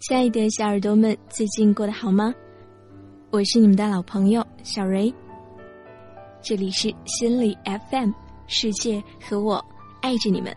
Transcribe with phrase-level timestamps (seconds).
[0.00, 2.32] 亲爱的小耳朵们，最近过得好吗？
[3.30, 5.12] 我是你们的老朋友小蕊，
[6.40, 7.54] 这里是心理
[7.90, 8.12] FM，
[8.46, 9.62] 世界和我
[10.00, 10.56] 爱着你们。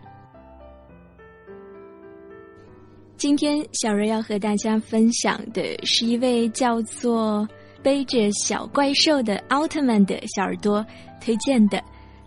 [3.22, 7.48] 今天小蕊要和大家分享的是一位叫做
[7.80, 10.84] 背着小怪兽的奥特曼的小耳朵
[11.20, 11.80] 推荐的，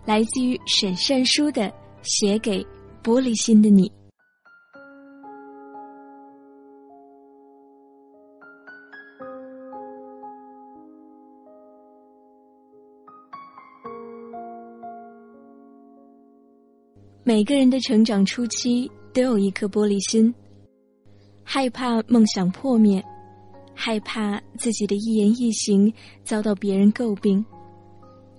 [0.06, 1.64] 来自于沈善书的
[2.00, 2.66] 《写给
[3.04, 3.86] 玻璃心的你》。
[17.22, 20.34] 每个人的成长初期都有一颗玻璃心，
[21.48, 23.02] 害怕梦想破灭，
[23.72, 25.90] 害怕自己的一言一行
[26.24, 27.42] 遭到别人诟病，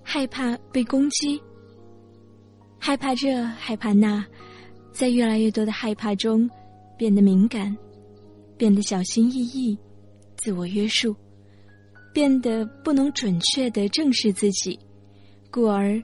[0.02, 1.40] 害怕被攻击，
[2.78, 4.22] 害怕这害怕那，
[4.92, 6.48] 在越来越多的害怕中，
[6.98, 7.74] 变得敏感，
[8.58, 9.76] 变得小心翼翼，
[10.36, 11.16] 自我约束，
[12.12, 14.78] 变得不能准确的正视自己，
[15.50, 15.98] 故而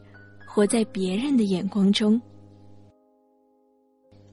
[0.48, 2.19] 活在别人的眼光中。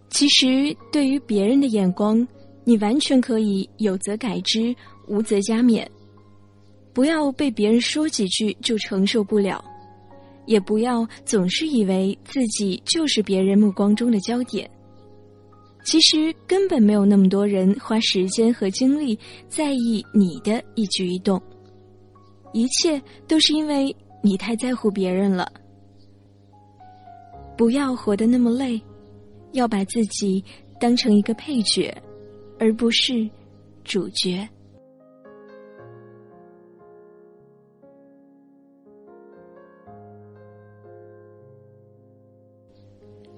[0.10, 2.26] 其实，对于别人的眼光，
[2.64, 4.76] 你完全可以有则改之，
[5.08, 5.86] 无则加勉。
[6.94, 9.64] 不要被别人说几句就承受不了，
[10.46, 14.70] 也不要总是以为自己就是别人目光中的焦点。
[15.84, 19.18] 其实根本没有那么多人花时间和精力
[19.48, 21.42] 在意你的一举一动，
[22.54, 25.52] 一切都是因为你太在乎别人了。
[27.58, 28.82] 不要活得那么累。
[29.54, 30.42] 要把自己
[30.80, 31.94] 当成一个配角，
[32.62, 33.28] 而不是
[33.84, 34.48] 主角。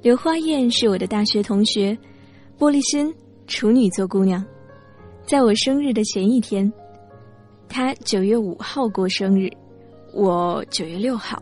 [0.02, 1.98] 刘花燕是我的大学同学，
[2.60, 3.16] 玻璃心，
[3.48, 4.46] 处女座姑娘，
[5.26, 6.70] 在我生日的前一天，
[7.70, 9.50] 她九月五号过生日，
[10.14, 11.42] 我九月六号。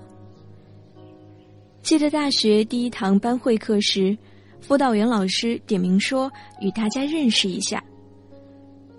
[1.81, 4.15] 记得大学第一堂班会课时。
[4.61, 7.83] 辅导员老师点名说：“与大家认识一下。”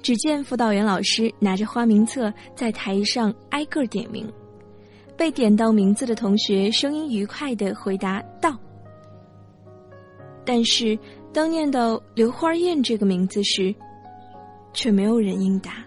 [0.03, 4.31] 只见辅导员老师拿着花名册在台上挨个点名，
[5.17, 8.59] 被点到名字的同学声音愉快的回答到。
[10.45, 10.99] 但是
[11.33, 13.73] 当念到刘花燕这个名字时，
[14.75, 15.85] 却没有人应答。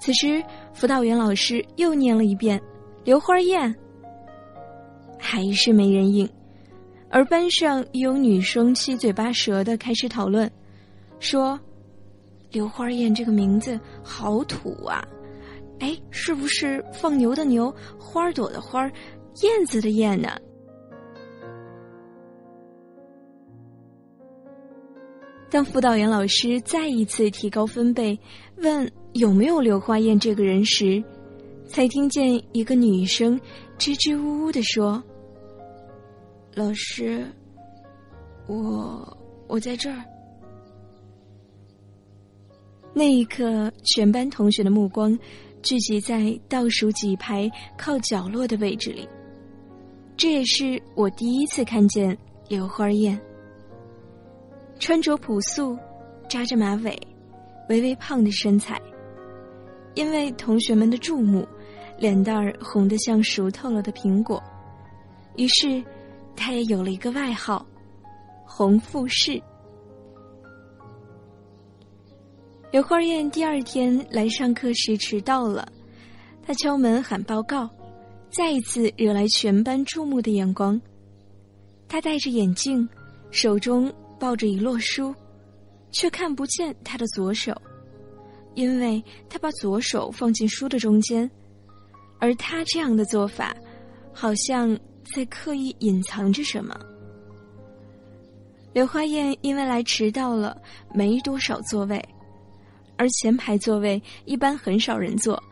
[0.00, 0.42] 此时
[0.72, 2.60] 辅导员老师又念了一遍
[3.04, 3.72] ：“刘花燕。”
[5.20, 6.28] 还是没人应。
[7.14, 10.50] 而班上有女生七嘴八舌的开始讨论，
[11.20, 11.60] 说
[12.50, 15.06] ：“刘花燕这个名字好土啊！
[15.78, 18.90] 哎，是不是放牛的牛，花朵的花，
[19.42, 20.30] 燕子的燕呢？”
[25.50, 28.18] 当辅导员老师再一次提高分贝，
[28.56, 31.04] 问有没有刘花燕这个人时，
[31.66, 33.38] 才听见一个女生
[33.76, 35.02] 支支吾吾的说。
[36.54, 37.26] 老师，
[38.46, 39.16] 我
[39.48, 40.04] 我在这儿。
[42.92, 45.18] 那一刻，全班同学的目光
[45.62, 49.08] 聚集在倒数几排靠角落的位置里。
[50.14, 52.16] 这也是我第一次看见
[52.50, 53.18] 刘花燕。
[54.78, 55.78] 穿着朴素，
[56.28, 56.94] 扎着马尾，
[57.70, 58.78] 微微胖的身材，
[59.94, 61.48] 因为同学们的注目，
[61.96, 64.42] 脸蛋儿红得像熟透了的苹果，
[65.36, 65.82] 于是。
[66.34, 67.64] 他也有了一个外号，
[68.44, 69.40] 红富士。
[72.70, 75.70] 刘花燕第二天来上课时迟到了，
[76.42, 77.68] 他敲门喊报告，
[78.30, 80.80] 再一次惹来全班注目的眼光。
[81.86, 82.88] 他戴着眼镜，
[83.30, 85.14] 手中抱着一摞书，
[85.90, 87.54] 却看不见他的左手，
[88.54, 91.30] 因为他把左手放进书的中间，
[92.18, 93.54] 而他这样的做法，
[94.12, 94.78] 好像。
[95.04, 96.78] 在刻意隐藏着什么？
[98.72, 100.56] 刘花燕因为来迟到了，
[100.94, 102.02] 没多少座位，
[102.96, 105.42] 而前排座位一般很少人坐，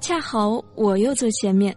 [0.00, 1.76] 恰好我又坐前面，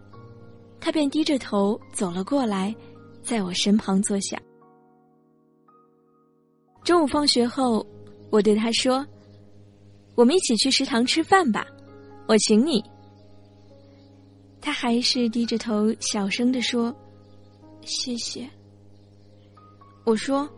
[0.80, 2.74] 她便低着头走了过来，
[3.22, 4.40] 在我身旁坐下。
[6.82, 7.86] 中午放学后，
[8.30, 9.06] 我对她说
[10.16, 11.64] ：“我们一起去食堂吃饭吧，
[12.26, 12.82] 我请你。”
[14.60, 16.92] 她还是低着头，小声地说。
[17.88, 18.48] 谢谢。
[20.04, 20.48] 我说，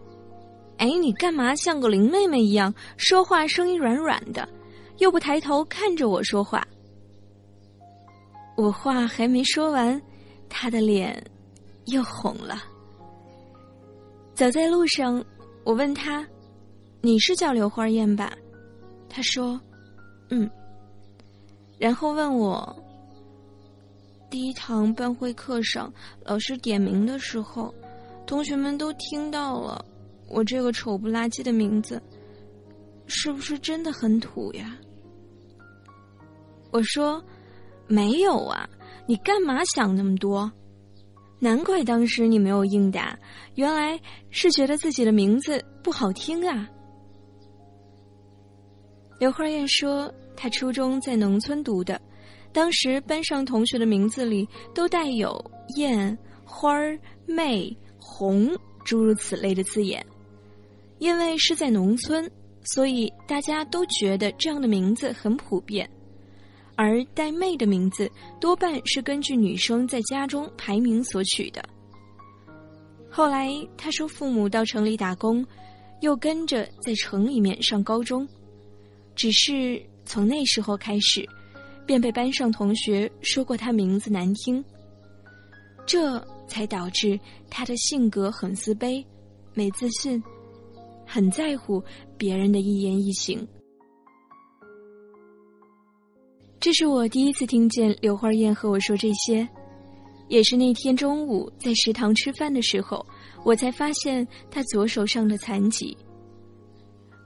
[0.79, 4.49] 哎，你干嘛像个林妹妹一样说话，声音软软的，
[4.99, 6.67] 又不抬头看着我说话？”
[8.57, 10.01] 我话还没说完，
[10.49, 11.25] 他的脸
[11.87, 12.63] 又红了。
[14.35, 15.25] 走在路上，
[15.65, 16.27] 我问他
[17.01, 18.33] ：“你是叫刘花艳吧？”
[19.09, 19.59] 他说
[20.29, 20.51] ：“嗯。”
[21.79, 22.77] 然后问我
[24.31, 25.93] ：“第一堂班会课上，
[26.25, 27.75] 老师点名的时候，
[28.25, 29.85] 同学们都听到了
[30.29, 32.01] 我这个丑不拉几的名字，
[33.07, 34.79] 是不是真的很土呀？”
[36.71, 37.21] 我说
[37.89, 38.69] ：“没有啊，
[39.05, 40.51] 你干嘛想那么多？”
[41.43, 43.19] 难怪当时你没有应答，
[43.57, 43.99] 原来
[44.31, 46.69] 是觉得自己的名字不好听啊。
[49.19, 52.01] 刘花燕说，她初中在农村读的，
[52.53, 55.39] 当时班上同学的名字里都带有
[55.77, 58.51] “燕”“花儿”“妹”“红”
[58.85, 60.05] 诸如此类的字眼，
[60.99, 62.29] 因为是在农村，
[62.65, 65.89] 所以大家都觉得这样的名字很普遍。
[66.77, 68.11] 而带“妹”的名字
[68.41, 71.63] 多半是根据女生在家中排名所取的。
[73.09, 75.45] 后来他说，父母到城里打工，
[76.01, 78.27] 又跟着在城里面上高中，
[79.15, 81.29] 只是从那时候开始，
[81.91, 84.65] 便被班上同学说过他名字难听，
[85.85, 87.19] 这才导致
[87.51, 89.05] 他的性格很自卑、
[89.55, 90.23] 没自信，
[91.05, 91.83] 很在乎
[92.17, 93.45] 别人的一言一行。
[96.61, 99.49] 这是我第一次听见刘花燕和我说这些，
[100.29, 103.05] 也是那天中午在食堂吃饭的时候，
[103.45, 105.99] 我才发现她左手上的残疾。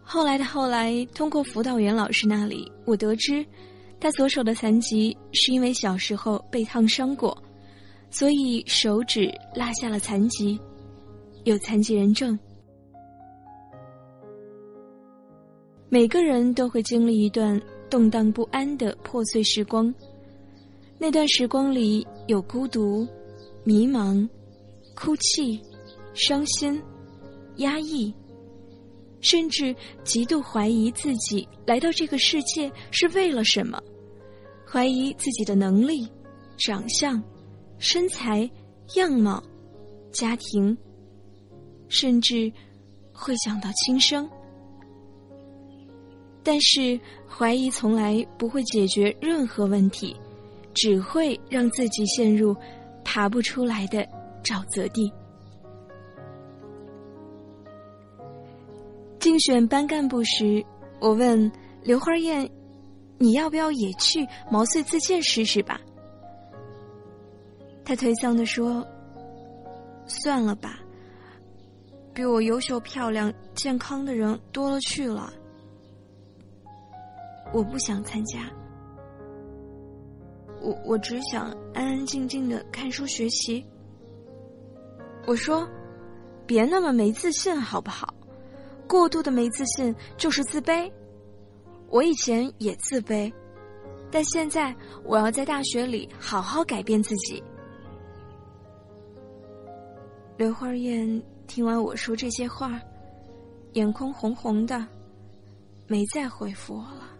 [0.02, 3.44] 后来的后来，通过辅导员老师那里，我得知，
[4.00, 7.36] 他左手的残疾是因为小时候被烫伤过，
[8.10, 10.58] 所以手指落下了残疾，
[11.44, 12.38] 有残疾人证。
[15.88, 17.60] 每个人都会经历一段。
[17.90, 19.94] 动荡不安的破碎时光，
[20.98, 23.06] 那段时光里有孤独、
[23.62, 24.28] 迷茫、
[24.96, 25.62] 哭泣、
[26.12, 26.82] 伤心、
[27.58, 28.12] 压抑，
[29.24, 29.74] 甚至
[30.04, 33.82] 极度怀疑自己来到这个世界是为了什么，
[34.70, 36.06] 怀疑自己的能力、
[36.58, 37.20] 长相、
[37.78, 38.48] 身材、
[38.96, 39.42] 样貌、
[40.12, 40.76] 家庭，
[41.88, 42.52] 甚至
[43.14, 44.28] 会想到轻生。
[46.42, 50.14] 但是，怀疑从来不会解决任何问题，
[50.74, 52.54] 只会让自己陷入
[53.02, 54.06] 爬不出来的
[54.44, 55.10] 沼泽地。
[59.24, 60.62] 竞选班干部时，
[61.00, 61.50] 我问
[61.82, 62.46] 刘花燕
[63.16, 65.80] ：“你要不要也去毛遂自荐试试吧？”
[67.86, 68.86] 她颓丧的说
[70.04, 70.78] ：“算了吧，
[72.12, 75.32] 比我优秀、漂亮、健康的人多了去了。”
[77.50, 78.40] 我不想参加，
[80.60, 83.64] 我我只想安安静静的看书学习。
[85.26, 85.66] 我说，
[86.46, 88.12] 别那么没自信好不好？
[88.88, 90.90] 过度的没自信就是自卑。
[91.88, 93.32] 我以前也自卑，
[94.10, 97.42] 但现在我要在大学里好好改变自己。
[100.36, 102.80] 刘花燕听完我说这些话，
[103.74, 104.84] 眼眶红红的，
[105.86, 107.10] 没再回复我了。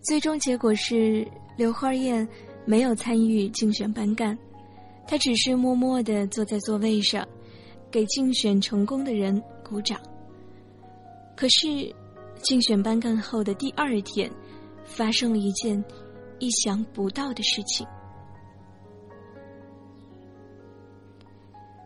[0.00, 1.26] 最终结果是，
[1.58, 2.26] 刘花燕
[2.64, 4.38] 没有参与竞选班干，
[5.06, 7.26] 她只是默默的坐在座位上，
[7.90, 10.00] 给竞选成功的人鼓掌。
[11.36, 11.94] 可是，
[12.42, 14.30] 竞选班干后的第二天，
[14.84, 15.82] 发生了一件
[16.38, 17.86] 意想不到的事情。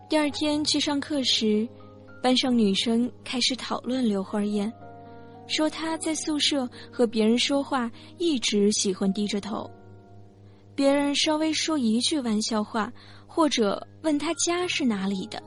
[0.09, 1.69] 第二天去上课时，
[2.23, 4.73] 班上女生开始讨论刘花燕。
[5.47, 9.69] 说她在宿舍和别人说话一直喜欢低着头，
[10.77, 12.93] 别人稍微说一句玩笑话，
[13.27, 15.43] 或者问她家是哪里的，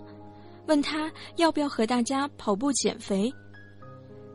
[0.67, 3.33] 问他要不要和大家跑步减肥，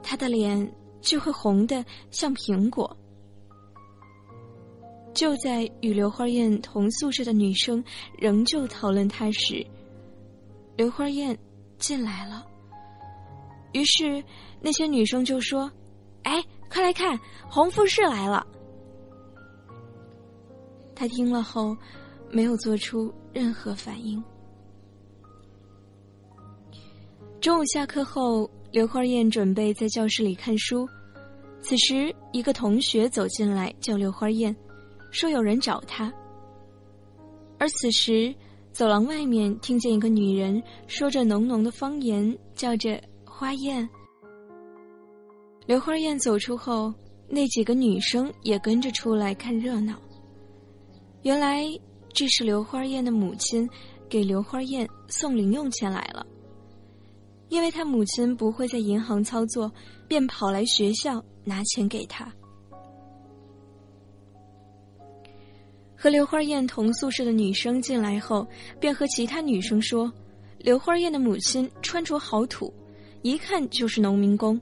[0.02, 2.96] 他的脸就会红的像苹果。
[5.14, 7.82] 就在与刘花燕同宿舍的女生
[8.16, 9.66] 仍旧讨论他时，
[10.76, 11.36] 刘花燕
[11.78, 12.46] 进来了。
[13.72, 14.22] 于是。
[14.60, 15.70] 那些女生就说
[16.26, 17.16] ：“哎，快来看，
[17.48, 18.44] 红富士来了。”
[20.96, 21.76] 他听了后，
[22.32, 24.20] 没有做出任何反应。
[27.48, 30.86] 中午下课后，刘花燕准备在教室里看书，
[31.62, 34.54] 此时一个同学走进来叫刘花燕，
[35.10, 36.12] 说有人找她。
[37.58, 38.34] 而此时，
[38.70, 43.88] 走廊外面听见一个女人说着浓浓的方言，叫着“花燕”。
[45.64, 46.92] 刘花燕走出后，
[47.30, 49.98] 那几个女生也跟着出来看热闹。
[51.22, 51.64] 原来
[52.12, 53.66] 这是刘花燕的母亲
[54.06, 56.26] 给刘花燕送零用钱来了，
[57.48, 59.70] 因为她母亲不会在银行操作，
[60.06, 62.32] 便跑来学校拿钱给她。
[65.96, 68.46] 和刘花燕同宿舍的女生进来后，
[68.78, 70.12] 便和其他女生说
[70.58, 72.72] ：“刘花燕的母亲穿着好土，
[73.22, 74.60] 一看就是农民工。”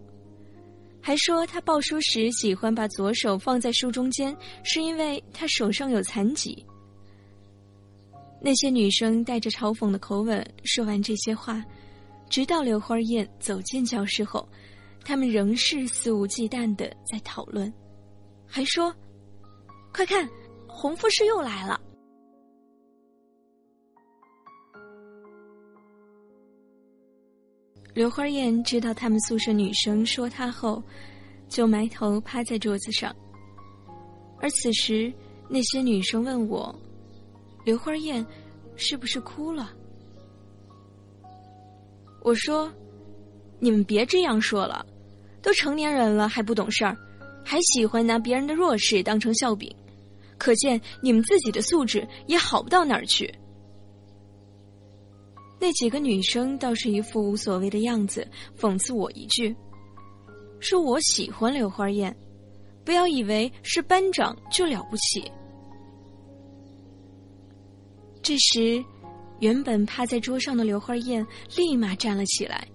[0.98, 6.64] 还说她抱书时喜欢把左手放在书中间，是因为她手上有残疾。
[8.40, 11.62] 那些女生带着嘲讽的口吻说完这些话，
[12.28, 14.46] 直到刘花燕走进教室后，
[15.04, 17.72] 他们仍是肆无忌惮的在讨论，
[18.46, 18.94] 还说
[19.94, 20.28] ：“快看！”
[20.68, 21.80] 红富士又来了。
[27.94, 30.82] 刘花燕知道他们宿舍女生说她后，
[31.48, 33.14] 就埋头趴在桌子上。
[34.38, 35.10] 而此时，
[35.48, 36.78] 那些女生问我
[37.64, 38.26] ：“刘花燕
[38.76, 39.72] 是不是哭了？”
[42.26, 42.68] 我说
[43.60, 44.84] ：“你们别这样说了，
[45.40, 46.96] 都成年人了还不懂事儿，
[47.44, 49.72] 还喜欢拿别人的弱势当成笑柄。”
[50.36, 53.32] 可见你们自己的素质也好不到哪儿去。
[55.60, 58.26] 那几个女生倒是一副无所谓的样子，
[58.58, 59.54] 讽刺我一句
[60.58, 62.14] ：“说我喜欢刘花燕，
[62.84, 65.30] 不要以为是班长就了不起。”
[68.20, 68.84] 这时，
[69.40, 71.26] 原本趴在桌上的刘花燕
[71.56, 72.66] 立马站了起来，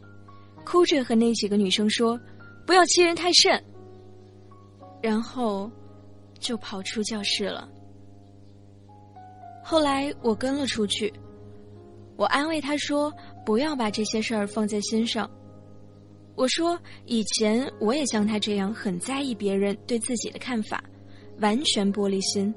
[0.66, 2.20] 哭着和那几个女生说
[2.66, 3.64] ：“不要欺人太甚。”
[5.02, 5.72] 然后。
[6.42, 7.70] 就跑出教室了。
[9.64, 11.14] 后来我跟了出去，
[12.16, 13.14] 我安慰他说
[13.46, 15.30] ：“不要把这些事儿放在心上。”
[16.34, 20.84] 我说：“以前我也像他这样很在意别人对自己的看法，
[21.42, 22.52] 完全玻璃心，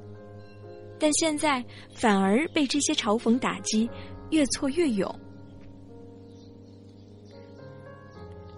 [0.99, 3.89] 但现在反而被这些嘲讽打击，
[4.31, 5.13] 越挫越勇。”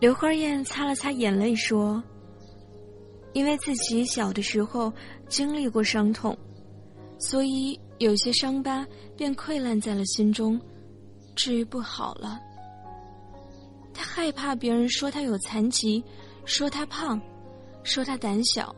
[0.01, 2.03] 刘花燕擦了擦眼泪说。
[3.33, 4.91] 因为自己小的时候
[5.29, 6.35] 经历过伤痛，
[7.19, 10.59] 所以有些伤疤便溃烂在了心中，
[11.35, 12.41] 治愈不好了。
[13.93, 16.03] 他害怕别人说他有残疾，
[16.47, 17.21] 说他胖，
[17.83, 18.75] 说他胆小，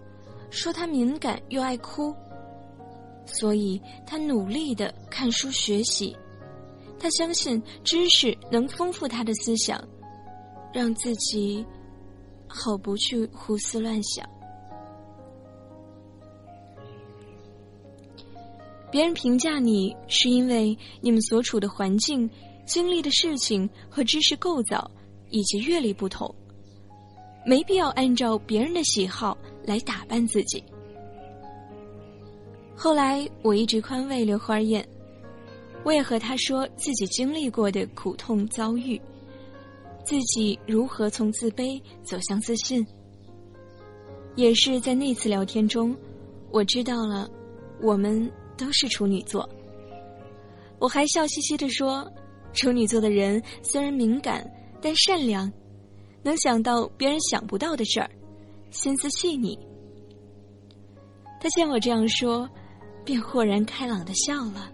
[0.50, 2.12] 说他敏感又爱哭，
[3.32, 6.16] 所以他努力的看书学习。
[6.98, 9.80] 他相信知识能丰富他的思想，
[10.72, 11.64] 让自己
[12.48, 14.28] 好不去胡思乱想。
[18.90, 22.28] 别人评价你，是因为你们所处的环境、
[22.66, 24.90] 经历的事情和知识构造
[25.30, 26.34] 以及阅历不同，
[27.46, 30.64] 没必要按照别人的喜好来打扮自己。
[32.80, 34.88] 后来我一直宽慰刘花燕，
[35.84, 39.00] 我也和她说自己经历过的苦痛遭遇，
[40.04, 42.86] 自己如何从自卑走向自信。
[44.36, 45.92] 也是在那次聊天中，
[46.52, 47.28] 我知道了
[47.82, 48.30] 我们。
[48.58, 49.48] 都是处女座，
[50.80, 52.10] 我还笑嘻嘻的说
[52.52, 54.44] ：“处女座的人虽然敏感，
[54.82, 55.48] 但善良，
[56.24, 58.10] 能想到别人想不到的事儿，
[58.72, 59.56] 心思细腻。”
[61.40, 62.50] 他见我这样说，
[63.08, 64.70] 便豁然开朗的笑了。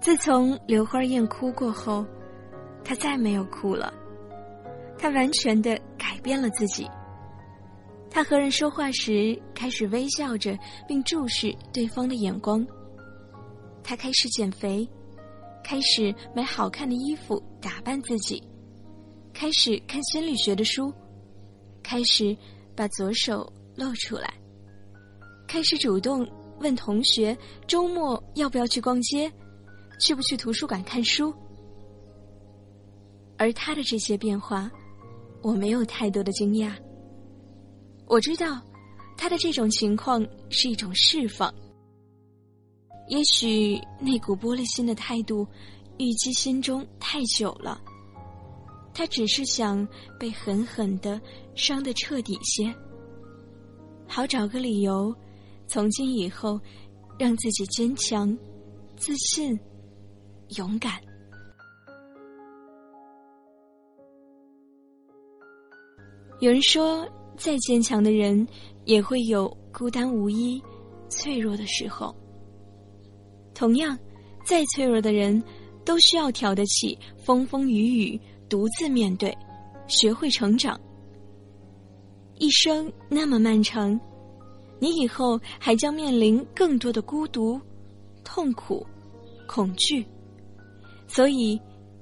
[0.00, 2.04] 自从刘花燕哭过后，
[2.82, 3.94] 他再没有哭了。
[4.98, 6.84] 他完全的改变了自己。
[8.10, 10.58] 他和人说话时开始微笑着，
[10.88, 12.66] 并注视对方的眼光。
[13.84, 14.84] 他开始减肥，
[15.62, 18.42] 开始买好看的衣服打扮自己，
[19.32, 20.92] 开始看心理学的书，
[21.90, 22.36] 开始
[22.76, 24.32] 把左手露出来，
[25.48, 26.24] 开始主动
[26.60, 29.28] 问同学周末要不要去逛街，
[30.00, 31.34] 去不去图书馆看书。
[33.36, 34.70] 而他的这些变化。
[35.42, 36.70] 我没有太多的惊讶。
[38.06, 38.60] 我知道，
[39.16, 41.52] 他的这种情况是一种释放。
[43.08, 45.44] 也许那股玻璃心的态度
[45.98, 47.82] 郁积心中太久了，
[48.92, 49.86] 他只是想
[50.18, 51.20] 被狠狠的
[51.54, 52.74] 伤得彻底些，
[54.06, 55.14] 好找个理由，
[55.66, 56.60] 从今以后
[57.18, 58.36] 让自己坚强、
[58.96, 59.58] 自信、
[60.56, 61.00] 勇敢。
[66.40, 67.06] 有人说，
[67.36, 68.46] 再坚强的人，
[68.86, 70.60] 也会有孤单无依、
[71.08, 72.14] 脆弱的时候。
[73.54, 73.98] 同样，
[74.44, 75.42] 再脆弱的人，
[75.84, 78.20] 都需要挑得起风风雨雨，
[78.50, 79.34] 独自面对，
[79.86, 80.78] 学会成长。
[82.36, 83.98] 一生那么漫长，
[84.78, 87.58] 你以后还将面临更多的孤独、
[88.24, 88.86] 痛苦、
[89.46, 90.04] 恐惧，
[91.08, 91.58] 所以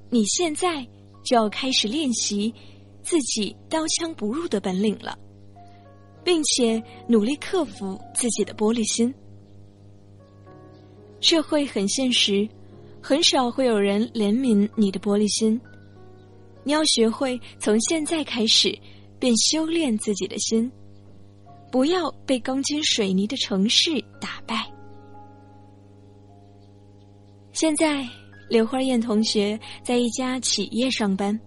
[0.09, 0.85] 你现在
[1.23, 2.53] 就要开始练习
[3.01, 5.17] 自己刀枪不入的本领了。
[6.21, 9.11] 并且努力克服自己的玻璃心。
[11.21, 12.47] 社会很现实，
[13.01, 15.59] 很少会有人怜悯你的玻璃心。
[16.69, 18.77] 你要学会从现在开始，
[19.17, 20.71] 便修炼自己的心，
[21.71, 24.71] 不要被钢筋水泥的城市打败。
[27.53, 28.07] 现在，
[28.51, 31.37] 刘花燕同学在一家企业上班。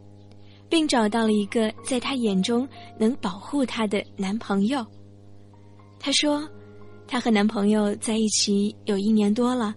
[0.68, 2.66] 并找到了一个在她眼中
[2.98, 4.84] 能保护她的男朋友。
[6.00, 6.48] 她说
[7.06, 9.72] ：“她和男朋友在一起有一年多了，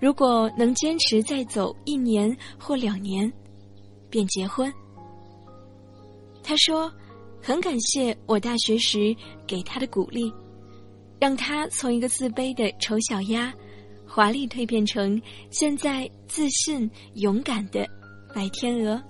[0.00, 3.32] 如果能坚持再走一年或两年，
[4.14, 4.72] 便结婚。”
[6.40, 6.92] 他说
[7.42, 9.12] ：“很感谢我大学时
[9.44, 10.32] 给他的鼓励，
[11.18, 13.52] 让他从一个自卑的丑小鸭，
[14.06, 17.84] 华丽蜕变成现在自信勇敢的
[18.32, 19.02] 白天鹅。”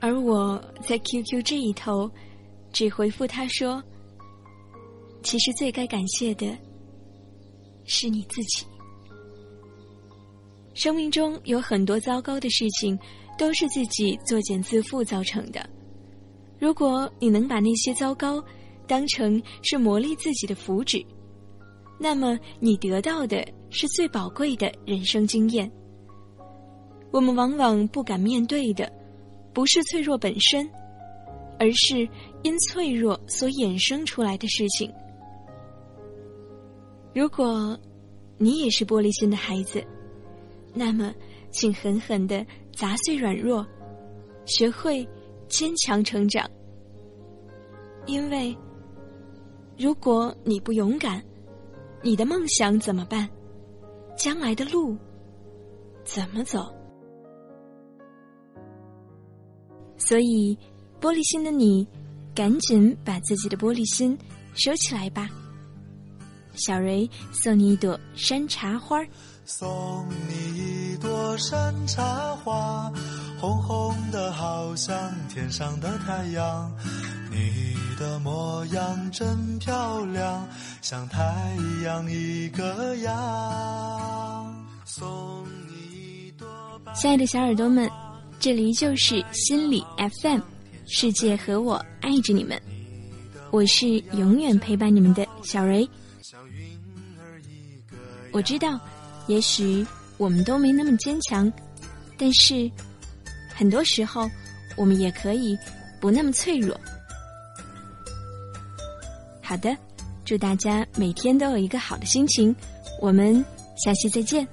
[0.00, 2.10] 而我在 QQ 这一头，
[2.72, 3.82] 只回复他说
[5.24, 6.46] ：“其实最该感谢的
[7.84, 8.66] 是你自己。
[10.78, 12.96] 生命中有很多糟糕的事情，
[13.36, 15.68] 都是自己作茧自缚造成的。
[16.56, 18.40] 如果你能把那些糟糕
[18.86, 21.04] 当成是磨砺自己的福祉，
[21.98, 25.68] 那么你得到的是最宝贵的人生经验。
[27.10, 28.88] 我们往往不敢面对的。”
[29.50, 30.70] 不是脆弱本身，
[31.58, 32.08] 而是
[32.44, 34.92] 因脆弱所衍生出来的事情。
[37.12, 37.76] 如果
[38.36, 39.84] 你也是玻璃心的孩子，
[40.74, 41.14] 那么
[41.50, 43.66] 请狠狠的砸碎软弱，
[44.46, 45.06] 学会
[45.48, 46.48] 坚强成长。
[48.06, 48.56] 因为
[49.76, 51.22] 如果你不勇敢，
[52.02, 53.28] 你的梦想怎么办？
[54.16, 54.96] 将来的路
[56.04, 56.74] 怎么走？
[59.96, 60.56] 所以，
[61.00, 61.86] 玻璃心的你，
[62.34, 64.16] 赶紧把自己的玻璃心
[64.54, 65.28] 收起来吧。
[66.54, 68.98] 小蕊送你一朵山茶花
[69.50, 72.92] 送你一朵山茶花，
[73.40, 74.94] 红红的好像
[75.30, 76.70] 天上的太阳。
[77.30, 80.46] 你的模样真漂亮，
[80.82, 84.66] 像太阳一个样。
[84.84, 86.46] 送你一朵。
[86.94, 87.90] 亲爱的小耳朵们。
[88.38, 89.84] 这里就是心理
[90.22, 90.40] FM，
[90.86, 92.60] 世界和我爱着你们，
[93.50, 95.88] 我是永远陪伴你们的小蕊。
[98.30, 98.78] 我知道，
[99.28, 99.86] 也许
[100.16, 101.50] 我们都没那么坚强，
[102.16, 102.68] 但是
[103.54, 104.28] 很多时候
[104.76, 105.56] 我们也可以
[106.00, 106.78] 不那么脆弱。
[109.40, 109.76] 好的，
[110.24, 112.54] 祝大家每天都有一个好的心情，
[113.00, 113.44] 我们
[113.76, 114.46] 下期再见。